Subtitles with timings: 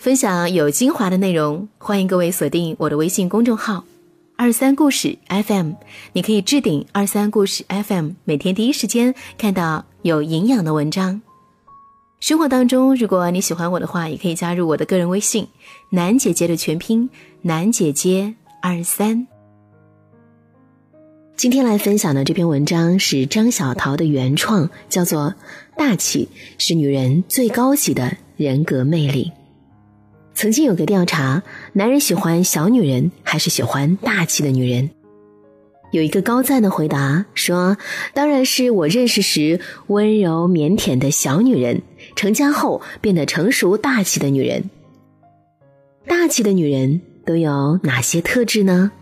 [0.00, 3.84] 分享有精华的内容，欢迎各位锁定我的微信公众号
[4.34, 5.72] “二三故事 FM”。
[6.14, 11.20] 你可以置顶“二三故事 FM”，每天第一时间看到有营养的文章。
[12.18, 15.46] 生活当中，如果你喜欢我的话，也可以加入我的个人微信
[15.92, 17.10] “楠姐姐”的全拼
[17.42, 19.26] “楠姐姐二三”。
[21.36, 25.34] 今天来分享的这篇文章是张小桃的原创，叫做
[25.76, 29.30] 《大气是女人最高级的人格魅力》。
[30.40, 31.42] 曾经有个调查，
[31.74, 34.88] 男人喜欢小女人还是喜欢大气的女人？
[35.92, 37.76] 有一个高赞的回答说
[38.14, 41.82] ：“当然是我认识时温柔腼腆的小女人，
[42.16, 44.70] 成家后变得成熟大气的女人。”
[46.08, 48.92] 大气的女人都有哪些特质呢？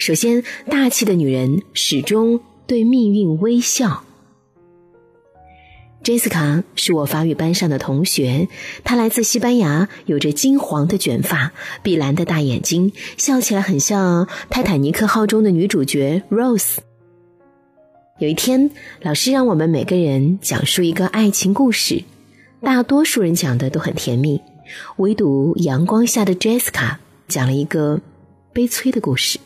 [0.00, 4.02] 首先，大气的女人始终对命运微笑。
[6.02, 8.48] 杰斯卡是我法语班上的同学，
[8.84, 16.78] 她来自西班牙，有着金黄的卷发、碧蓝的大眼睛，笑起来很像《泰坦尼克号》中的女主角 Rose。
[18.18, 18.70] 有一天，
[19.02, 22.02] 老师让我们每个人讲述一个爱情故事，
[22.62, 24.40] 大多数人讲的都很甜蜜，
[24.96, 26.96] 唯独阳光下的 Jessica
[27.28, 28.00] 讲了一个
[28.54, 29.38] 悲催的故事。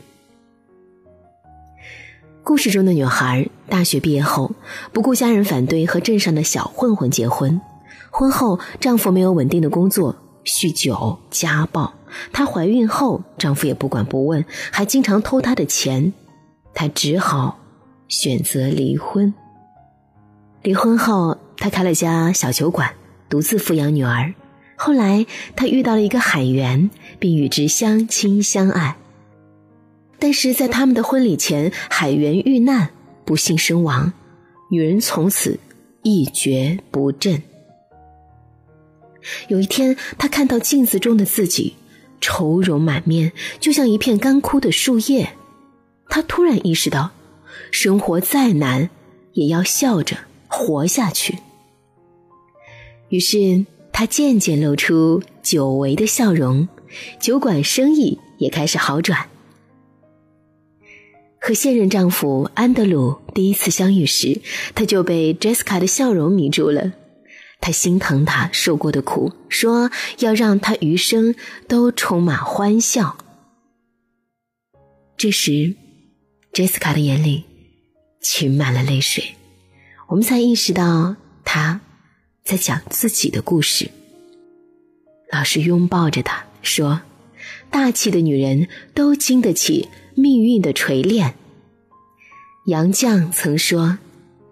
[2.45, 4.53] 故事中的女孩大学毕业后，
[4.93, 7.61] 不顾家人反对，和镇上的小混混结婚。
[8.13, 11.93] 婚后，丈夫没有稳定的工作，酗酒、家暴。
[12.33, 16.13] 她怀孕后，丈夫也不管不问，还经常偷她的钱。
[16.73, 17.59] 她只好
[18.07, 19.35] 选择离婚。
[20.63, 22.95] 离婚后，她开了家小酒馆，
[23.29, 24.35] 独自抚养女儿。
[24.77, 28.95] 后来，她遇到了一个海员，并与之相亲相爱。
[30.21, 32.91] 但是在他们的婚礼前，海员遇难，
[33.25, 34.13] 不幸身亡，
[34.71, 35.59] 女人从此
[36.03, 37.43] 一蹶不振。
[39.49, 41.75] 有一天，她看到镜子中的自己，
[42.21, 45.31] 愁容满面，就像一片干枯的树叶。
[46.09, 47.13] 她突然意识到，
[47.71, 48.91] 生活再难，
[49.33, 50.17] 也要笑着
[50.47, 51.39] 活下去。
[53.09, 56.69] 于是，她渐渐露出久违的笑容，
[57.19, 59.29] 酒馆生意也开始好转。
[61.47, 64.41] 和现任丈夫安德鲁第一次相遇时，
[64.75, 66.93] 他就被 Jessica 的笑容迷住了。
[67.61, 69.91] 他心疼她受过的苦，说
[70.21, 71.35] 要让她余生
[71.69, 73.19] 都充满欢笑。
[75.19, 75.77] 这时
[76.55, 77.45] ，Jessica 的眼里
[78.23, 79.35] 噙满了泪水，
[80.09, 81.83] 我们才意识到她
[82.43, 83.91] 在讲自己的故事。
[85.31, 87.03] 老师拥抱着她说
[87.69, 91.35] ：“大气的女人都经得起。”命运的锤炼。
[92.67, 93.99] 杨绛曾说：“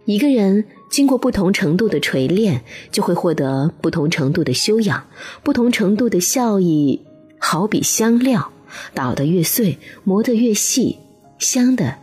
[0.04, 5.06] 一个人经过不同程度的锤炼，就会获得不同程度的修养。
[5.42, 7.00] 不同程度的效益，
[7.38, 8.52] 好比香料，
[8.92, 10.98] 捣得越碎，磨得越细，
[11.38, 11.96] 香的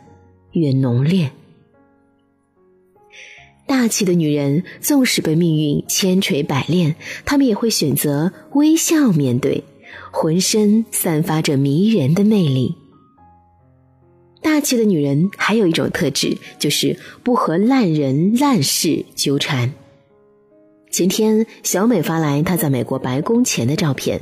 [0.53, 1.31] 越浓烈。”
[3.67, 9.63] 大气的女人，纵使被命运千锤百炼，她们也会选择微笑面对，
[10.09, 12.75] 浑身散发着迷人的魅力。
[14.41, 19.73] 大气的女人还有一种特质，就是不和烂人烂事纠缠。
[20.91, 24.21] 前天，小美发来她在美国白宫前的照片，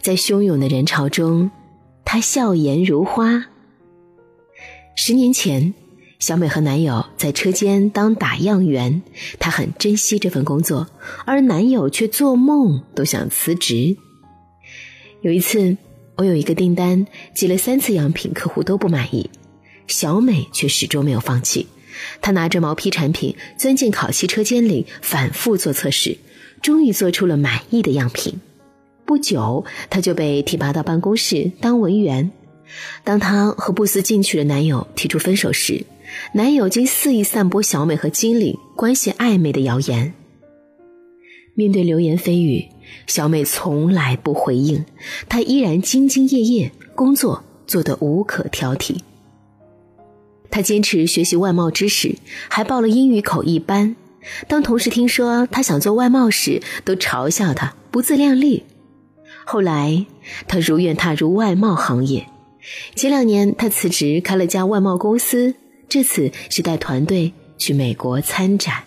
[0.00, 1.50] 在汹涌的人潮中，
[2.04, 3.46] 她笑颜如花。
[4.94, 5.74] 十年前，
[6.20, 9.02] 小美和男友在车间当打样员，
[9.38, 10.86] 她很珍惜这份工作，
[11.24, 13.96] 而男友却做梦都想辞职。
[15.22, 15.76] 有一次，
[16.16, 19.30] 我有一个订单，寄了三次样品，客户都不满意。
[19.86, 21.66] 小美却始终没有放弃，
[22.20, 26.18] 她拿着毛坯产品钻进烤漆车间里，反复做测试，
[26.62, 28.40] 终于做出了满意的样品。
[29.04, 32.30] 不久，她就被提拔到办公室当文员。
[33.04, 35.84] 当她和不思进取的男友提出分手时，
[36.32, 40.14] 男友竟肆意散播小美和经理关系暧昧的谣言。
[41.54, 42.66] 面对流言蜚语，
[43.06, 44.84] 小美从来不回应，
[45.28, 48.96] 她依然兢兢业业，工作做得无可挑剔。
[50.54, 52.14] 他坚持学习外贸知识，
[52.48, 53.96] 还报了英语口译班。
[54.46, 58.62] 当同事听说他想做外贸时，都嘲笑他不自量力。
[59.44, 60.06] 后来，
[60.46, 62.28] 他如愿踏入外贸行业。
[62.94, 65.56] 前两年，他辞职开了家外贸公司，
[65.88, 68.84] 这次是带团队去美国参展。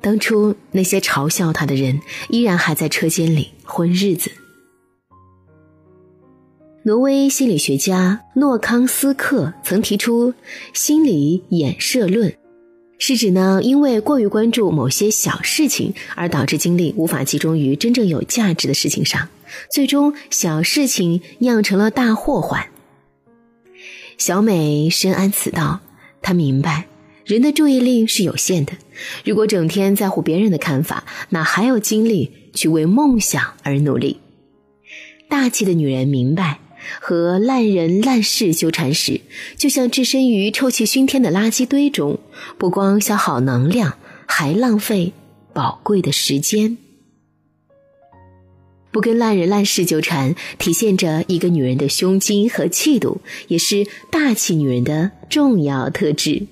[0.00, 4.30] 当初那些嘲笑他的人，依然还在车间里混日子。
[6.86, 10.34] 挪威心理学家诺康斯克曾提出
[10.74, 12.36] 心理衍射论，
[12.98, 19.30] 是指呢，因为过于关注某些小事情，而导致精力无法集中于真正有价值的事情上，
[19.70, 22.66] 最终小事情酿成了大祸患。
[24.18, 25.80] 小美深谙此道，
[26.20, 26.84] 她明白
[27.24, 28.74] 人的注意力是有限的，
[29.24, 34.20] 如果整天在乎别人的看法，哪还有精力去为梦想而努力？
[35.30, 36.58] 大气的女人明白。
[37.00, 39.20] 和烂人烂事纠缠时，
[39.56, 42.18] 就像置身于臭气熏天的垃圾堆中，
[42.58, 45.12] 不光消耗能量，还浪费
[45.52, 46.78] 宝贵的时间。
[48.92, 56.46] 不跟烂人烂事纠缠，体现着一个女人的胸襟和气度，也是大气女人的重要特质。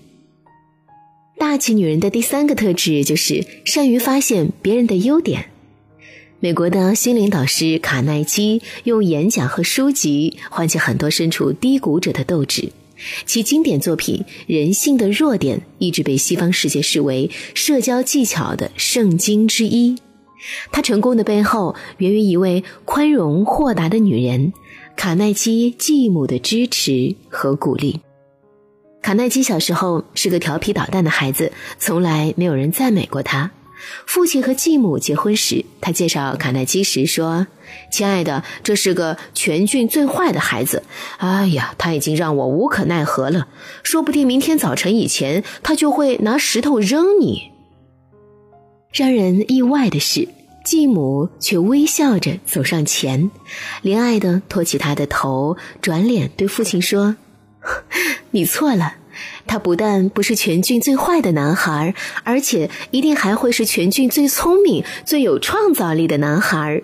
[1.38, 5.51] 大气女人的第三个特质就是善于发现别人的优点。
[6.42, 12.72] 美国的心灵导师卡耐基用演讲和书籍唤起很多身处低谷者的斗志，
[13.26, 19.96] 其经典作品《人性的弱点》一直被西方世界视为社交技巧的圣经之一。
[20.72, 24.52] 他成功的背后源于一位宽容豁达的女人——
[24.98, 28.00] 卡耐基继母的支持和鼓励。
[29.00, 33.52] 卡耐基小时候是个调皮捣蛋的孩子，从来没有人赞美过他。
[34.06, 37.46] 父亲和继母结婚时，他介绍卡耐基时说
[37.90, 40.82] ：“亲爱的，这是个全郡最坏的孩子。
[41.18, 43.48] 哎呀，他已经让我无可奈何了。
[43.82, 47.50] 说不定明天早晨以前，他就会拿石头扔你。”
[48.92, 50.28] 让人意外的是，
[50.64, 53.30] 继母却微笑着走上前，
[53.82, 57.16] 怜爱的托起他的头，转脸对父亲说
[58.32, 58.96] ：“你错了。”
[59.46, 66.82] 他不但不是全郡最坏的男孩，而且一定还会是全郡最聪明、最有创造力的男孩。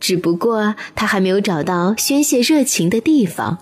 [0.00, 3.58] 只不过他还没有找到宣泄热情的地方。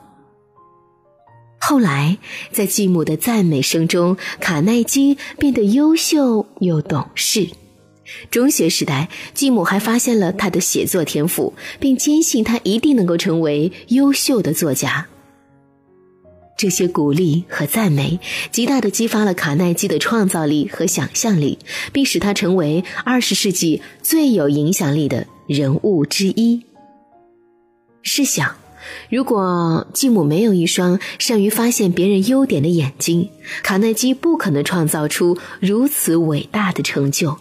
[1.58, 2.18] 后来，
[2.52, 7.48] 在继母的赞美声中，卡耐基变得优秀又懂事。
[8.30, 15.08] 中学时代，继母还发现了他的写作天赋，并坚信他一定能够成为优秀的作家。
[16.56, 18.18] 这些鼓励和赞美，
[18.50, 21.58] 极大的激发了卡耐基的创造力和想象力，
[21.92, 26.62] 并使他成为二十世纪最有影响力的人物之一。
[28.02, 28.56] 试想，
[29.10, 33.30] 如果继母没有一双善于发现别人优点的眼睛，
[33.62, 37.38] 卡耐基不可能创造出如此伟大的成就。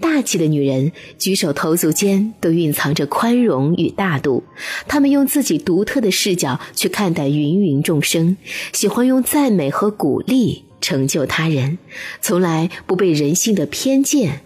[0.00, 4.42] 大气的女人举手投足间都蕴藏着宽容与大度，
[4.88, 8.36] 她们用自己独特的视角去看待芸芸众生，
[8.72, 11.78] 喜欢用赞美和鼓励成就他人，
[12.20, 14.40] 从来不被人性的偏见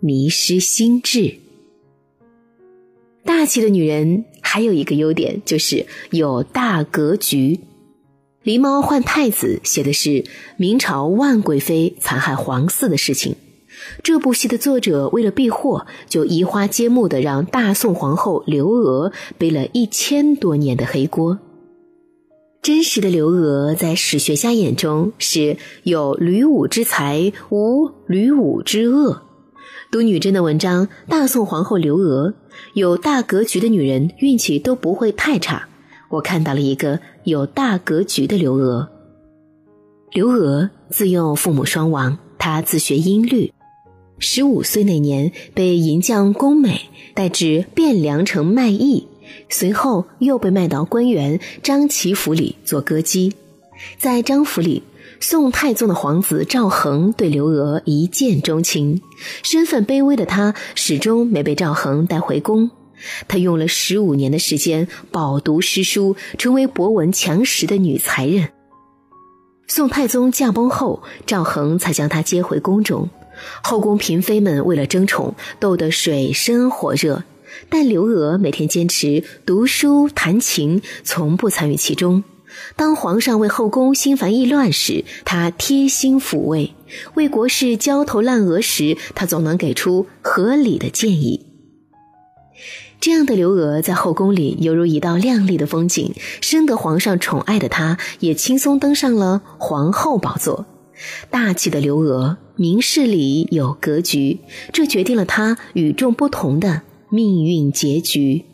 [0.00, 1.36] 迷失心智。
[3.24, 7.60] 大气的女人还有一个优点，就是有大格局。
[8.50, 10.24] 《狸猫换太子》写的是
[10.56, 13.36] 明朝万贵妃残害皇嗣的事情。
[14.02, 21.38] 这部戏的作者为了避祸，就移花接木的让大宋皇后刘娥背了一千多年的黑锅。
[22.60, 29.22] 真实的刘娥在史学家眼中是有吕武之才，无吕武之恶。
[29.90, 32.34] 读女真的文章，大宋皇后刘娥
[32.74, 35.68] 有大格局的女人运气都不会太差。
[36.10, 38.88] 我看到了一个有大格局的刘娥。
[40.10, 43.52] 刘娥自幼父母双亡，她自学音律。
[44.18, 46.82] 十五岁那年，被银匠龚美
[47.14, 49.06] 带至汴梁城卖艺，
[49.48, 53.32] 随后又被卖到官员张齐府里做歌姬。
[53.96, 54.82] 在张府里，
[55.20, 59.00] 宋太宗的皇子赵恒对刘娥一见钟情，
[59.44, 62.70] 身份卑微的他始终没被赵恒带回宫。
[63.28, 68.48] 他用了十五年的时间饱读诗书，成为博闻强识的女才人。
[69.68, 73.08] 宋太宗驾崩后，赵恒才将她接回宫中。
[73.62, 77.24] 后宫嫔妃们为了争宠，斗得水深火热，
[77.68, 82.24] 但刘娥每天坚持读书弹琴，从不参与其中。
[82.76, 86.72] 当皇上为后宫心烦意乱时，她贴心抚慰；
[87.14, 91.46] 为国事焦头烂额时，她总能给出合理的建议。
[93.00, 100.66] 这样的刘娥在后宫里犹如一道亮丽的风景，深得皇上宠爱的她，也轻松登上了皇后宝座。
[101.30, 104.38] 大气的刘娥，明事理有格局，
[104.72, 108.44] 这决定了她与众不同的命运结局。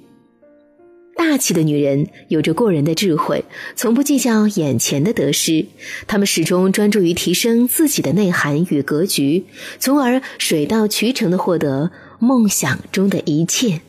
[1.16, 3.44] 大气的女人有着过人的智慧，
[3.76, 5.66] 从不计较眼前的得失，
[6.06, 9.44] 她们始终专注于提升自己的内涵与格局，
[9.78, 13.80] 从而水到渠成的获得梦想中的一切。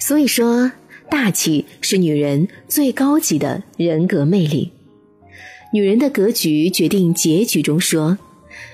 [0.00, 0.72] 所以说，
[1.10, 4.72] 大气是女人最高级的人格魅力。
[5.70, 8.16] 女人的格局决定结局中说，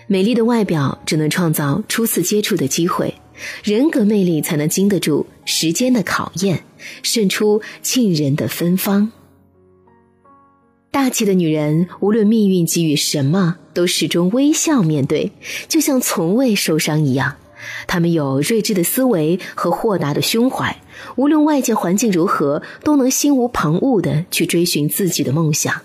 [0.06, 3.12] 美丽的外表只能创造初次接触的机会，
[3.64, 6.62] 人格魅力才能经得住时间的考验，
[7.02, 9.10] 胜出沁人的芬芳。
[10.92, 15.32] 大气的女人，无论命运给予什么，都始终微笑面对，
[15.66, 17.34] 就像从未受伤一样。
[17.88, 20.80] 她们有睿智的思维和豁达的胸怀，
[21.16, 25.82] 无论外界环境如何，都能心无旁骛地去追寻自己的梦想。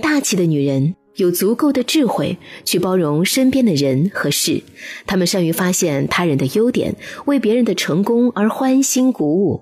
[0.00, 4.62] 大气的女人有足够的智慧去包容身边的人和事，
[5.06, 9.60] 她们善于发现他人的优点，为别人的成功而欢欣鼓舞。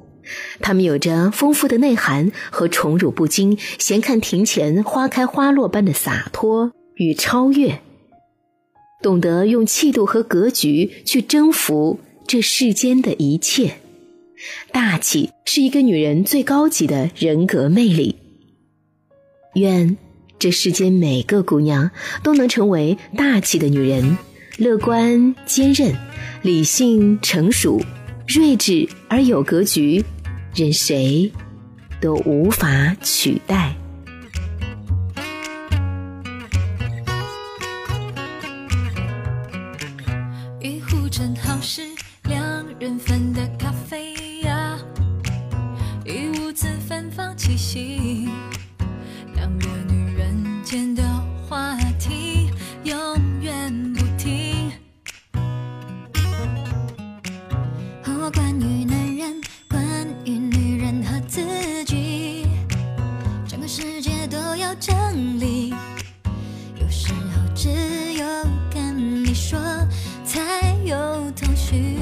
[0.60, 7.80] 她们有着丰富的内涵和宠辱不惊、闲看庭前花开花落般的洒脱与超越，
[9.02, 11.98] 懂得用气度和格局去征服
[12.28, 13.72] 这世间的一切。
[14.70, 18.19] 大气是一个女人最高级的人格魅力。
[19.54, 19.96] 愿
[20.38, 21.90] 这世间每个姑娘
[22.22, 24.16] 都能成为大气的女人，
[24.56, 25.94] 乐观坚韧、
[26.42, 27.82] 理性成熟、
[28.26, 30.04] 睿智而有格局。
[30.54, 31.30] 任谁
[32.00, 33.76] 都无法取代。
[58.32, 61.42] 关于男人，关于女人和自
[61.84, 62.46] 己，
[63.48, 64.94] 整个世界都要整
[65.40, 65.74] 理。
[66.80, 67.68] 有时候只
[68.14, 68.26] 有
[68.72, 69.58] 跟你说
[70.24, 70.96] 才有
[71.32, 71.96] 头绪。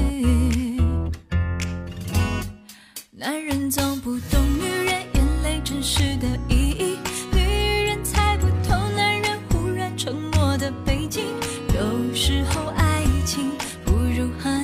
[3.11, 6.97] 男人总不懂女人眼泪真实的意义，
[7.33, 11.23] 女人猜不透男人忽然沉默的背景。
[11.73, 13.51] 有时候爱情
[13.83, 14.58] 不如和。